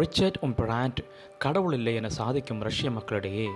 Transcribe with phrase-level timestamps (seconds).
[0.00, 1.00] Richard உம்பிராண்ட்
[1.44, 3.46] கடவுள் இல்லை என சாதிக்கும் ரஷ்ய மக்களிடையே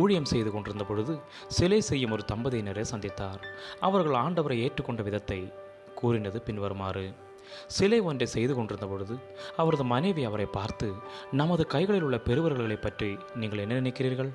[0.00, 1.14] ஊழியம் செய்து கொண்டிருந்த பொழுது
[1.56, 3.40] சிலை செய்யும் ஒரு தம்பதியினரை சந்தித்தார்.
[3.80, 5.40] அவர்கள் ஆண்டவரை ஏற்றுக்கொண்ட விதத்தை
[6.00, 7.06] கூறினது பின்வருமாறு.
[7.76, 9.14] சிலை ஒன்றை செய்து கொண்டிருந்த பொழுது
[9.56, 10.88] அவரது மனைவி அவரை பார்த்து
[11.40, 13.10] நமது கைகளில் உள்ள பெருவர்களை பற்றி
[13.40, 14.30] நீங்கள் என்ன நினைக்கிறீர்கள்?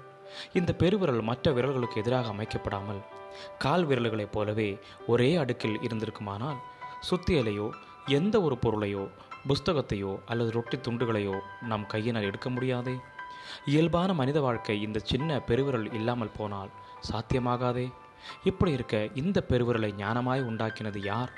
[0.60, 3.02] இந்த பெருவிரல் மற்ற விரல்களுக்கு எதிராக அமைக்கப்படாமல்
[3.64, 4.70] கால் விரல்களைப் போலவே
[5.14, 6.62] ஒரே அடுக்கில் இருந்திருக்குமானால்
[7.10, 7.68] சுத்தியலையோ
[8.18, 9.04] எந்த ஒரு பொருளையோ
[9.48, 12.96] புஸ்தகத்தையோ அல்லது ரொட்டி துண்டுகளையோ நம் கையினால் எடுக்க முடியாதே?
[13.66, 16.70] இயல்பான மனித வாழ்க்கை இந்த சின்ன பெருவிரல் இல்லாமல் போனால்
[17.12, 17.92] சாத்தியமாகாதே?
[18.44, 21.32] இப்படி இருக்க இந்த பெருவிரலை ஞானமாய் உண்டாக்கினது யார்?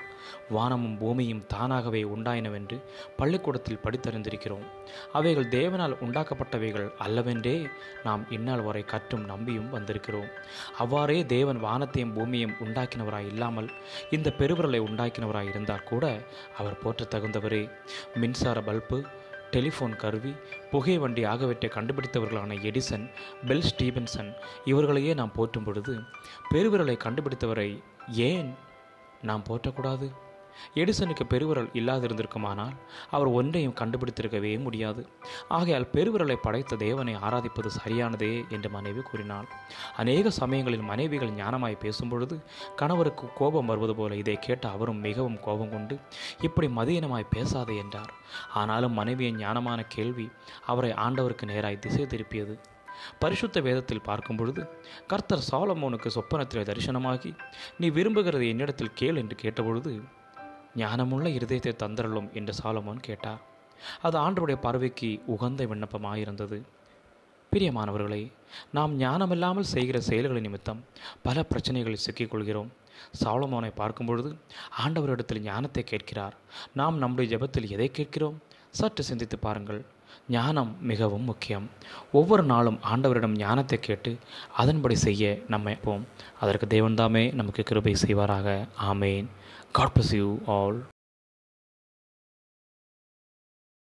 [0.50, 2.82] வானமும் பூமியும் தானாகவே உண்டாயினவென்று
[3.16, 4.64] பள்ளிக்கூடத்தில் படித்தறிந்திருக்கிறோம்.
[5.12, 7.70] அவைகள் தேவனால் உண்டாக்கப்பட்டவைகள் அல்லவென்றே
[8.04, 10.30] நாம் இந்நாள் வரை கற்றும் நம்பியும் வந்திருக்கிறோம்.
[10.78, 13.70] அவ்வாறே தேவன் வானத்தையும் பூமியையும் உண்டாக்கினவராய் இல்லாமல்
[14.10, 16.22] இந்த பெருவிரலை உண்டாக்கினவராய் இருந்தால் கூட
[16.58, 17.70] அவர் போற்ற தகுந்தவரே
[18.14, 19.04] மின்சார பல்பு
[19.50, 20.34] டெலிஃபோன் கருவி
[20.70, 23.10] புகை வண்டி ஆகியவற்றை கண்டுபிடித்தவர்களான எடிசன்
[23.46, 26.00] பெல் ஸ்டீபன்சன் இவர்களையே நாம் போற்றும் பொழுது
[26.50, 28.54] பெருவிரலை கண்டுபிடித்தவரை ஏன்
[29.22, 30.12] நாம் போற்றக்கூடாது?
[30.74, 32.74] எடிசனுக்கு பெருவிரல் இல்லாதிருந்திருக்குமானால்
[33.10, 35.02] அவர் ஒன்றையும் கண்டுபிடித்திருக்கவே முடியாது.
[35.48, 39.48] ஆகையால் பெருவிரலை படைத்த தேவனை ஆராதிப்பது சரியானதே என்று மனைவி கூறினாள்.
[39.96, 42.38] அநேக சமயங்களில் மனைவிகள் ஞானமாய் பேசும்பொழுது
[42.76, 45.96] கணவருக்கு கோபம் வருவது போல இதை கேட்ட அவரும் மிகவும் கோபம் கொண்டு
[46.40, 48.12] இப்படி மதியனமாய் பேசாதே என்றார்.
[48.52, 50.28] ஆனாலும் மனைவியின் ஞானமான கேள்வி
[50.66, 52.56] அவரை ஆண்டவருக்கு நேராய் திசை திருப்பியது.
[53.18, 54.62] பரிசுத்த வேதத்தில் பார்க்கும் பொழுது
[55.06, 57.30] கர்த்தர் சாலமோனுக்கு சொப்பனத்தில் தரிசனமாகி
[57.78, 59.92] நீ விரும்புகிறது என்னிடத்தில் கேள் என்று கேட்டபொழுது
[60.76, 63.42] ஞானமுள்ள இருதயத்தை தந்தரலும் என்று சாலமோன் கேட்டார்.
[64.02, 66.58] அது ஆண்டருடைய பார்வைக்கு உகந்த விண்ணப்பமாயிருந்தது.
[67.52, 68.22] பிரியமானவர்களே
[68.72, 70.80] நாம் ஞானமில்லாமல் செய்கிற செயல்களின் நிமித்தம்
[71.22, 72.70] பல பிரச்சனைகளில் சிக்கிக்கொள்கிறோம்.
[73.22, 74.30] சாலமோனை பார்க்கும் பொழுது
[74.84, 76.34] ஆண்டவரிடத்தில் ஞானத்தை கேட்கிறார்.
[76.74, 78.38] நாம் நம்முடைய ஜெபத்தில் எதை கேட்கிறோம்?
[78.70, 79.80] சற்று சிந்தித்து பாருங்கள்.
[80.28, 81.70] ஞானம் மிகவும் முக்கியம்.
[82.12, 84.16] ஒவ்வொரு நாளும் ஆண்டவரிடம் ஞானத்தை கேட்டு
[84.56, 86.06] அதன்படி செய்ய நம்ம போம்
[86.40, 88.68] அதற்கு தேவன்தாமே நமக்கு கிருபை செய்வாராக.
[88.82, 89.26] ஆமேன்.
[89.72, 90.84] God bless you all